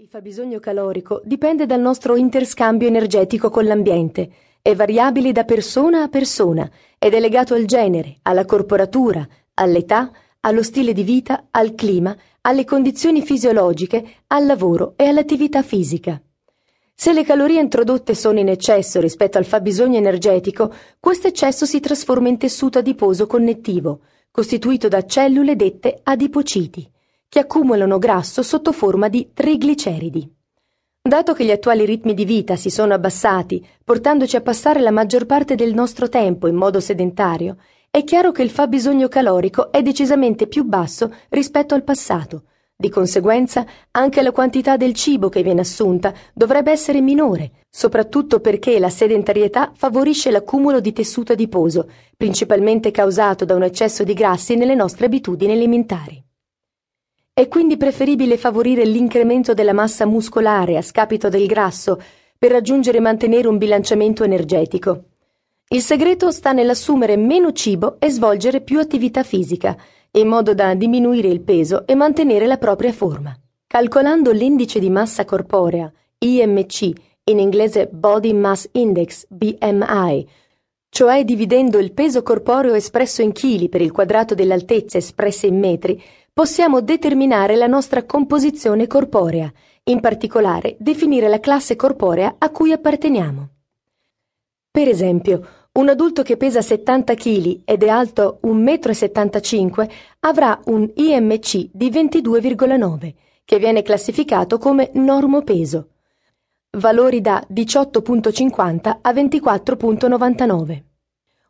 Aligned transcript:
Il 0.00 0.06
fabbisogno 0.06 0.60
calorico 0.60 1.20
dipende 1.24 1.66
dal 1.66 1.80
nostro 1.80 2.14
interscambio 2.14 2.86
energetico 2.86 3.50
con 3.50 3.64
l'ambiente, 3.64 4.30
è 4.62 4.72
variabile 4.72 5.32
da 5.32 5.42
persona 5.42 6.04
a 6.04 6.08
persona 6.08 6.70
ed 7.00 7.14
è 7.14 7.18
legato 7.18 7.54
al 7.54 7.64
genere, 7.64 8.18
alla 8.22 8.44
corporatura, 8.44 9.26
all'età, 9.54 10.12
allo 10.42 10.62
stile 10.62 10.92
di 10.92 11.02
vita, 11.02 11.48
al 11.50 11.74
clima, 11.74 12.16
alle 12.42 12.64
condizioni 12.64 13.22
fisiologiche, 13.22 14.22
al 14.28 14.46
lavoro 14.46 14.92
e 14.94 15.06
all'attività 15.06 15.62
fisica. 15.62 16.22
Se 16.94 17.12
le 17.12 17.24
calorie 17.24 17.60
introdotte 17.60 18.14
sono 18.14 18.38
in 18.38 18.50
eccesso 18.50 19.00
rispetto 19.00 19.36
al 19.36 19.46
fabbisogno 19.46 19.96
energetico, 19.96 20.72
questo 21.00 21.26
eccesso 21.26 21.66
si 21.66 21.80
trasforma 21.80 22.28
in 22.28 22.38
tessuto 22.38 22.78
adiposo 22.78 23.26
connettivo, 23.26 24.02
costituito 24.30 24.86
da 24.86 25.04
cellule 25.04 25.56
dette 25.56 25.98
adipociti 26.04 26.88
che 27.28 27.40
accumulano 27.40 27.98
grasso 27.98 28.42
sotto 28.42 28.72
forma 28.72 29.08
di 29.08 29.30
trigliceridi. 29.34 30.36
Dato 31.00 31.32
che 31.32 31.44
gli 31.44 31.50
attuali 31.50 31.84
ritmi 31.84 32.14
di 32.14 32.24
vita 32.24 32.56
si 32.56 32.70
sono 32.70 32.94
abbassati, 32.94 33.66
portandoci 33.84 34.36
a 34.36 34.40
passare 34.40 34.80
la 34.80 34.90
maggior 34.90 35.26
parte 35.26 35.54
del 35.54 35.72
nostro 35.72 36.08
tempo 36.08 36.46
in 36.46 36.54
modo 36.54 36.80
sedentario, 36.80 37.56
è 37.90 38.04
chiaro 38.04 38.32
che 38.32 38.42
il 38.42 38.50
fabbisogno 38.50 39.08
calorico 39.08 39.72
è 39.72 39.80
decisamente 39.80 40.46
più 40.46 40.64
basso 40.64 41.14
rispetto 41.30 41.74
al 41.74 41.84
passato. 41.84 42.44
Di 42.76 42.90
conseguenza, 42.90 43.66
anche 43.92 44.22
la 44.22 44.30
quantità 44.30 44.76
del 44.76 44.92
cibo 44.92 45.28
che 45.28 45.42
viene 45.42 45.62
assunta 45.62 46.14
dovrebbe 46.32 46.70
essere 46.70 47.00
minore, 47.00 47.64
soprattutto 47.68 48.40
perché 48.40 48.78
la 48.78 48.90
sedentarietà 48.90 49.72
favorisce 49.74 50.30
l'accumulo 50.30 50.78
di 50.78 50.92
tessuto 50.92 51.32
adiposo, 51.32 51.90
principalmente 52.16 52.90
causato 52.90 53.44
da 53.44 53.54
un 53.54 53.64
eccesso 53.64 54.04
di 54.04 54.12
grassi 54.12 54.54
nelle 54.54 54.74
nostre 54.74 55.06
abitudini 55.06 55.52
alimentari. 55.54 56.22
È 57.38 57.46
quindi 57.46 57.76
preferibile 57.76 58.36
favorire 58.36 58.84
l'incremento 58.84 59.54
della 59.54 59.72
massa 59.72 60.04
muscolare 60.04 60.76
a 60.76 60.82
scapito 60.82 61.28
del 61.28 61.46
grasso 61.46 62.02
per 62.36 62.50
raggiungere 62.50 62.98
e 62.98 63.00
mantenere 63.00 63.46
un 63.46 63.58
bilanciamento 63.58 64.24
energetico. 64.24 65.04
Il 65.68 65.80
segreto 65.80 66.32
sta 66.32 66.50
nell'assumere 66.50 67.16
meno 67.16 67.52
cibo 67.52 68.00
e 68.00 68.10
svolgere 68.10 68.60
più 68.60 68.80
attività 68.80 69.22
fisica, 69.22 69.76
in 70.10 70.26
modo 70.26 70.52
da 70.52 70.74
diminuire 70.74 71.28
il 71.28 71.40
peso 71.40 71.86
e 71.86 71.94
mantenere 71.94 72.48
la 72.48 72.58
propria 72.58 72.90
forma. 72.92 73.38
Calcolando 73.68 74.32
l'indice 74.32 74.80
di 74.80 74.90
massa 74.90 75.24
corporea, 75.24 75.92
IMC, 76.18 76.90
in 77.22 77.38
inglese 77.38 77.86
Body 77.86 78.32
Mass 78.32 78.68
Index, 78.72 79.26
BMI, 79.28 80.26
cioè 80.90 81.22
dividendo 81.22 81.78
il 81.78 81.92
peso 81.92 82.24
corporeo 82.24 82.74
espresso 82.74 83.22
in 83.22 83.30
chili 83.30 83.68
per 83.68 83.80
il 83.80 83.92
quadrato 83.92 84.34
dell'altezza 84.34 84.98
espressa 84.98 85.46
in 85.46 85.58
metri, 85.58 86.02
possiamo 86.38 86.80
determinare 86.80 87.56
la 87.56 87.66
nostra 87.66 88.04
composizione 88.04 88.86
corporea, 88.86 89.52
in 89.82 89.98
particolare 89.98 90.76
definire 90.78 91.26
la 91.26 91.40
classe 91.40 91.74
corporea 91.74 92.36
a 92.38 92.50
cui 92.50 92.70
apparteniamo. 92.70 93.48
Per 94.70 94.86
esempio, 94.86 95.44
un 95.72 95.88
adulto 95.88 96.22
che 96.22 96.36
pesa 96.36 96.62
70 96.62 97.14
kg 97.14 97.62
ed 97.64 97.82
è 97.82 97.88
alto 97.88 98.38
1,75 98.44 99.82
m 99.82 99.86
avrà 100.20 100.60
un 100.66 100.88
IMC 100.94 101.70
di 101.72 101.90
22,9, 101.90 103.14
che 103.44 103.58
viene 103.58 103.82
classificato 103.82 104.58
come 104.58 104.90
normopeso, 104.92 105.88
valori 106.78 107.20
da 107.20 107.44
18,50 107.52 108.98
a 109.00 109.12
24,99. 109.12 110.82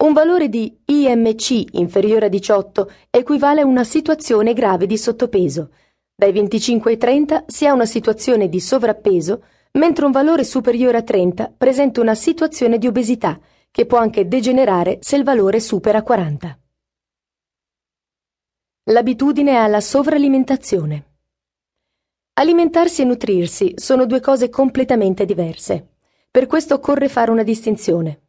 Un 0.00 0.14
valore 0.14 0.48
di 0.48 0.80
IMC 0.86 1.74
inferiore 1.74 2.26
a 2.26 2.28
18 2.30 2.90
equivale 3.10 3.60
a 3.60 3.66
una 3.66 3.84
situazione 3.84 4.54
grave 4.54 4.86
di 4.86 4.96
sottopeso. 4.96 5.72
Dai 6.14 6.32
25 6.32 6.92
ai 6.92 6.96
30 6.96 7.44
si 7.46 7.66
ha 7.66 7.74
una 7.74 7.84
situazione 7.84 8.48
di 8.48 8.60
sovrappeso, 8.60 9.44
mentre 9.72 10.06
un 10.06 10.10
valore 10.10 10.44
superiore 10.44 10.96
a 10.96 11.02
30 11.02 11.52
presenta 11.54 12.00
una 12.00 12.14
situazione 12.14 12.78
di 12.78 12.86
obesità, 12.86 13.38
che 13.70 13.84
può 13.84 13.98
anche 13.98 14.26
degenerare 14.26 15.00
se 15.02 15.16
il 15.16 15.22
valore 15.22 15.60
supera 15.60 16.02
40. 16.02 16.58
L'abitudine 18.84 19.56
alla 19.56 19.82
sovralimentazione. 19.82 21.04
Alimentarsi 22.38 23.02
e 23.02 23.04
nutrirsi 23.04 23.74
sono 23.76 24.06
due 24.06 24.20
cose 24.20 24.48
completamente 24.48 25.26
diverse. 25.26 25.88
Per 26.30 26.46
questo 26.46 26.72
occorre 26.72 27.10
fare 27.10 27.30
una 27.30 27.42
distinzione. 27.42 28.22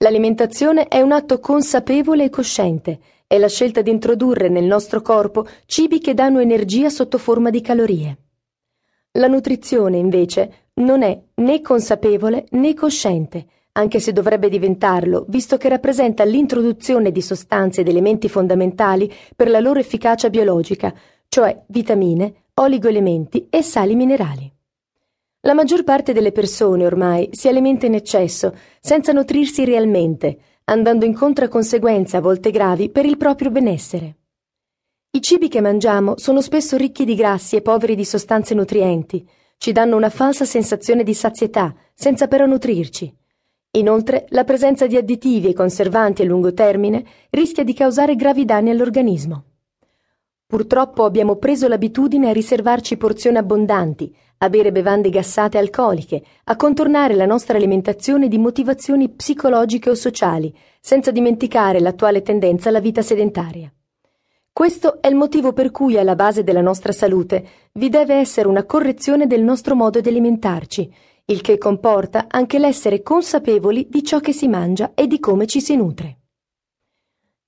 L'alimentazione 0.00 0.86
è 0.86 1.00
un 1.00 1.10
atto 1.10 1.40
consapevole 1.40 2.22
e 2.22 2.30
cosciente, 2.30 3.00
è 3.26 3.36
la 3.36 3.48
scelta 3.48 3.82
di 3.82 3.90
introdurre 3.90 4.48
nel 4.48 4.62
nostro 4.62 5.02
corpo 5.02 5.44
cibi 5.66 5.98
che 5.98 6.14
danno 6.14 6.38
energia 6.38 6.88
sotto 6.88 7.18
forma 7.18 7.50
di 7.50 7.60
calorie. 7.60 8.18
La 9.12 9.26
nutrizione, 9.26 9.96
invece, 9.96 10.68
non 10.74 11.02
è 11.02 11.20
né 11.34 11.60
consapevole 11.60 12.46
né 12.50 12.74
cosciente, 12.74 13.44
anche 13.72 13.98
se 13.98 14.12
dovrebbe 14.12 14.48
diventarlo, 14.48 15.24
visto 15.26 15.56
che 15.56 15.68
rappresenta 15.68 16.22
l'introduzione 16.22 17.10
di 17.10 17.20
sostanze 17.20 17.80
ed 17.80 17.88
elementi 17.88 18.28
fondamentali 18.28 19.12
per 19.34 19.50
la 19.50 19.58
loro 19.58 19.80
efficacia 19.80 20.30
biologica, 20.30 20.94
cioè 21.28 21.64
vitamine, 21.66 22.44
oligoelementi 22.54 23.48
e 23.50 23.62
sali 23.62 23.96
minerali. 23.96 24.57
La 25.48 25.54
maggior 25.54 25.82
parte 25.82 26.12
delle 26.12 26.30
persone 26.30 26.84
ormai 26.84 27.30
si 27.32 27.48
alimenta 27.48 27.86
in 27.86 27.94
eccesso, 27.94 28.54
senza 28.80 29.12
nutrirsi 29.12 29.64
realmente, 29.64 30.36
andando 30.64 31.06
incontro 31.06 31.46
a 31.46 31.48
conseguenze 31.48 32.18
a 32.18 32.20
volte 32.20 32.50
gravi 32.50 32.90
per 32.90 33.06
il 33.06 33.16
proprio 33.16 33.50
benessere. 33.50 34.16
I 35.10 35.22
cibi 35.22 35.48
che 35.48 35.62
mangiamo 35.62 36.18
sono 36.18 36.42
spesso 36.42 36.76
ricchi 36.76 37.06
di 37.06 37.14
grassi 37.14 37.56
e 37.56 37.62
poveri 37.62 37.94
di 37.94 38.04
sostanze 38.04 38.52
nutrienti, 38.52 39.26
ci 39.56 39.72
danno 39.72 39.96
una 39.96 40.10
falsa 40.10 40.44
sensazione 40.44 41.02
di 41.02 41.14
sazietà, 41.14 41.74
senza 41.94 42.28
però 42.28 42.44
nutrirci. 42.44 43.10
Inoltre, 43.70 44.26
la 44.28 44.44
presenza 44.44 44.86
di 44.86 44.98
additivi 44.98 45.48
e 45.48 45.54
conservanti 45.54 46.20
a 46.20 46.26
lungo 46.26 46.52
termine 46.52 47.02
rischia 47.30 47.64
di 47.64 47.72
causare 47.72 48.16
gravi 48.16 48.44
danni 48.44 48.68
all'organismo. 48.68 49.44
Purtroppo 50.46 51.04
abbiamo 51.04 51.36
preso 51.36 51.68
l'abitudine 51.68 52.28
a 52.30 52.32
riservarci 52.32 52.96
porzioni 52.96 53.36
abbondanti, 53.36 54.14
a 54.38 54.48
bere 54.48 54.70
bevande 54.72 55.10
gassate 55.10 55.58
alcoliche, 55.58 56.22
a 56.44 56.56
contornare 56.56 57.14
la 57.14 57.26
nostra 57.26 57.56
alimentazione 57.56 58.28
di 58.28 58.38
motivazioni 58.38 59.08
psicologiche 59.08 59.90
o 59.90 59.94
sociali, 59.94 60.54
senza 60.80 61.10
dimenticare 61.10 61.80
l'attuale 61.80 62.22
tendenza 62.22 62.68
alla 62.68 62.80
vita 62.80 63.02
sedentaria. 63.02 63.72
Questo 64.52 65.00
è 65.00 65.08
il 65.08 65.14
motivo 65.14 65.52
per 65.52 65.70
cui 65.70 65.98
alla 65.98 66.14
base 66.14 66.42
della 66.42 66.60
nostra 66.60 66.92
salute 66.92 67.46
vi 67.72 67.88
deve 67.88 68.14
essere 68.14 68.48
una 68.48 68.64
correzione 68.64 69.26
del 69.26 69.42
nostro 69.42 69.74
modo 69.74 70.00
di 70.00 70.08
alimentarci, 70.08 70.92
il 71.26 71.40
che 71.40 71.58
comporta 71.58 72.26
anche 72.28 72.58
l'essere 72.58 73.02
consapevoli 73.02 73.86
di 73.88 74.02
ciò 74.02 74.18
che 74.20 74.32
si 74.32 74.48
mangia 74.48 74.92
e 74.94 75.06
di 75.06 75.20
come 75.20 75.46
ci 75.46 75.60
si 75.60 75.76
nutre. 75.76 76.18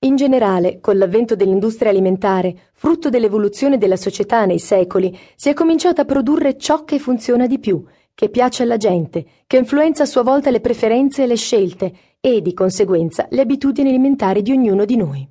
In 0.03 0.15
generale, 0.15 0.79
con 0.79 0.97
l'avvento 0.97 1.35
dell'industria 1.35 1.91
alimentare, 1.91 2.69
frutto 2.73 3.09
dell'evoluzione 3.09 3.77
della 3.77 3.97
società 3.97 4.45
nei 4.45 4.57
secoli, 4.57 5.15
si 5.35 5.49
è 5.49 5.53
cominciato 5.53 6.01
a 6.01 6.05
produrre 6.05 6.57
ciò 6.57 6.83
che 6.85 6.97
funziona 6.97 7.45
di 7.45 7.59
più, 7.59 7.85
che 8.15 8.29
piace 8.29 8.63
alla 8.63 8.77
gente, 8.77 9.23
che 9.45 9.57
influenza 9.57 10.01
a 10.01 10.07
sua 10.07 10.23
volta 10.23 10.49
le 10.49 10.59
preferenze 10.59 11.21
e 11.21 11.27
le 11.27 11.35
scelte 11.35 11.93
e, 12.19 12.41
di 12.41 12.53
conseguenza, 12.55 13.27
le 13.29 13.41
abitudini 13.41 13.89
alimentari 13.89 14.41
di 14.41 14.51
ognuno 14.51 14.85
di 14.85 14.95
noi. 14.95 15.29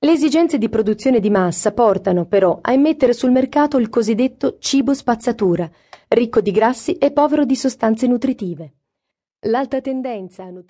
Le 0.00 0.12
esigenze 0.12 0.58
di 0.58 0.68
produzione 0.68 1.20
di 1.20 1.30
massa 1.30 1.70
portano, 1.70 2.26
però, 2.26 2.58
a 2.60 2.72
immettere 2.72 3.12
sul 3.12 3.30
mercato 3.30 3.78
il 3.78 3.88
cosiddetto 3.90 4.56
cibo 4.58 4.92
spazzatura, 4.92 5.70
ricco 6.08 6.40
di 6.40 6.50
grassi 6.50 6.94
e 6.94 7.12
povero 7.12 7.44
di 7.44 7.54
sostanze 7.54 8.08
nutritive. 8.08 8.72
L'alta 9.42 9.80
tendenza 9.80 10.42
a 10.42 10.50
nutrire 10.50 10.66